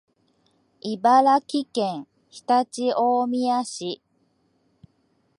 [0.81, 4.01] 茨城県常陸大宮市